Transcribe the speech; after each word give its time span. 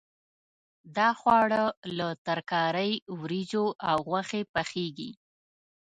دا 0.97 1.09
خواړه 1.19 1.63
له 1.97 2.07
ترکارۍ، 2.25 2.91
وریجو 3.19 3.65
او 3.89 3.97
غوښې 4.07 4.41
پخېږي. 4.53 5.11